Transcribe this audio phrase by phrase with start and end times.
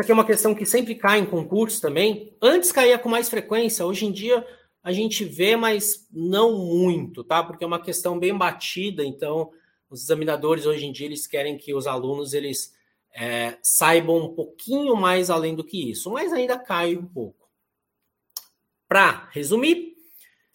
[0.00, 2.36] aqui é uma questão que sempre cai em concurso também.
[2.40, 4.46] Antes caía com mais frequência, hoje em dia
[4.82, 7.42] a gente vê, mas não muito, tá?
[7.42, 9.50] Porque é uma questão bem batida, então
[9.90, 12.74] os examinadores hoje em dia eles querem que os alunos eles
[13.14, 17.48] é, saibam um pouquinho mais além do que isso, mas ainda cai um pouco.
[18.88, 19.94] Para resumir,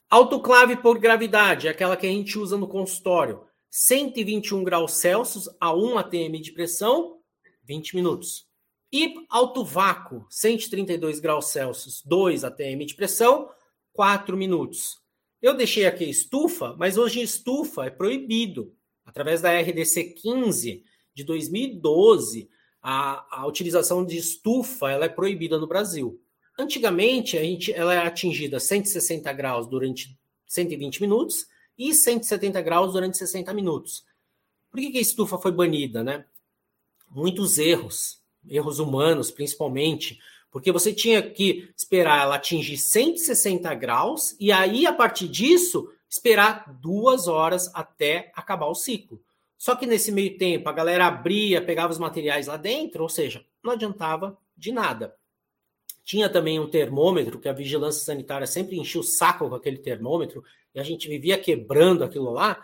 [0.09, 3.43] autoclave por gravidade, aquela que a gente usa no consultório.
[3.69, 7.19] 121 graus Celsius a 1 atm de pressão,
[7.63, 8.47] 20 minutos.
[8.91, 13.49] E alto vácuo, 132 graus Celsius, 2 atm de pressão,
[13.93, 14.99] 4 minutos.
[15.41, 18.73] Eu deixei aqui estufa, mas hoje estufa é proibido.
[19.05, 22.49] Através da RDC 15 de 2012,
[22.81, 26.21] a, a utilização de estufa ela é proibida no Brasil.
[26.57, 31.47] Antigamente, a gente, ela é atingida 160 graus durante 120 minutos
[31.77, 34.05] e 170 graus durante 60 minutos.
[34.71, 36.25] Por que, que a estufa foi banida, né?
[37.09, 40.19] Muitos erros, erros humanos principalmente,
[40.51, 46.73] porque você tinha que esperar ela atingir 160 graus e aí, a partir disso, esperar
[46.81, 49.21] duas horas até acabar o ciclo.
[49.57, 53.43] Só que nesse meio tempo, a galera abria, pegava os materiais lá dentro, ou seja,
[53.63, 55.15] não adiantava de nada.
[56.03, 60.43] Tinha também um termômetro, que a vigilância sanitária sempre enchia o saco com aquele termômetro,
[60.73, 62.61] e a gente vivia quebrando aquilo lá,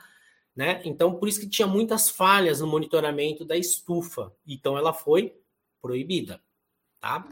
[0.56, 0.82] né?
[0.86, 4.32] Então, por isso que tinha muitas falhas no monitoramento da estufa.
[4.46, 5.34] Então, ela foi
[5.82, 6.42] proibida,
[7.00, 7.28] tá?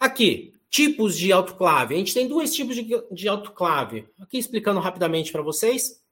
[0.00, 1.94] Aqui, tipos de autoclave.
[1.94, 4.08] A gente tem dois tipos de, de autoclave.
[4.18, 6.02] Aqui explicando rapidamente para vocês.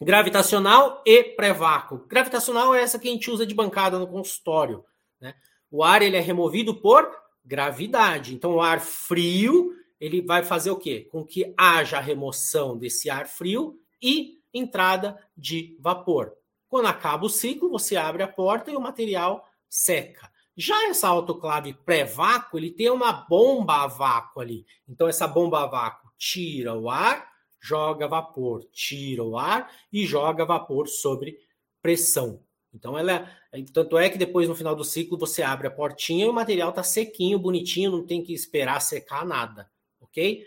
[0.00, 2.06] Gravitacional e pré-vácuo.
[2.06, 4.84] Gravitacional é essa que a gente usa de bancada no consultório.
[5.18, 5.34] Né?
[5.70, 7.10] O ar ele é removido por
[7.42, 8.34] gravidade.
[8.34, 11.08] Então, o ar frio ele vai fazer o quê?
[11.10, 16.32] Com que haja remoção desse ar frio e entrada de vapor.
[16.68, 20.30] Quando acaba o ciclo, você abre a porta e o material seca.
[20.56, 24.64] Já essa autoclave pré-vácuo, ele tem uma bomba a vácuo ali.
[24.88, 27.30] Então, essa bomba a vácuo tira o ar,
[27.60, 31.38] joga vapor, tira o ar e joga vapor sobre
[31.82, 32.42] pressão.
[32.72, 36.24] Então, ela é, tanto é que depois, no final do ciclo, você abre a portinha
[36.24, 39.70] e o material está sequinho, bonitinho, não tem que esperar secar nada,
[40.00, 40.46] ok?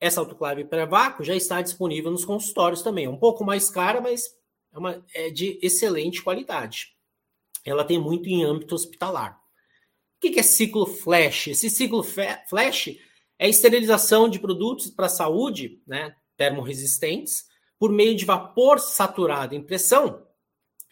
[0.00, 3.04] Essa autoclave pré-vácuo já está disponível nos consultórios também.
[3.04, 4.36] É um pouco mais cara, mas
[4.72, 6.96] é, uma, é de excelente qualidade.
[7.64, 9.43] Ela tem muito em âmbito hospitalar
[10.30, 11.48] que é ciclo flash?
[11.48, 12.96] Esse ciclo flash
[13.38, 17.44] é esterilização de produtos para a saúde, né, termorresistentes,
[17.78, 20.24] por meio de vapor saturado em pressão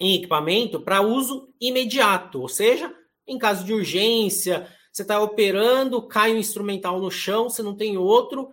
[0.03, 2.93] em equipamento para uso imediato, ou seja,
[3.25, 7.97] em caso de urgência, você está operando, cai um instrumental no chão, você não tem
[7.97, 8.53] outro,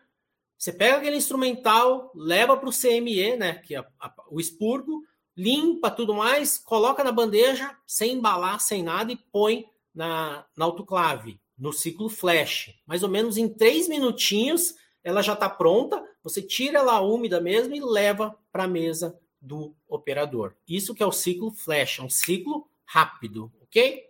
[0.55, 3.83] você pega aquele instrumental, leva para o CME, né, que é
[4.29, 5.03] o expurgo,
[5.35, 9.65] limpa tudo mais, coloca na bandeja, sem embalar, sem nada, e põe
[9.99, 12.73] na, na autoclave, no ciclo flash.
[12.87, 17.75] Mais ou menos em três minutinhos ela já está pronta, você tira ela úmida mesmo
[17.75, 20.55] e leva para a mesa do operador.
[20.65, 24.05] Isso que é o ciclo flash, é um ciclo rápido, ok?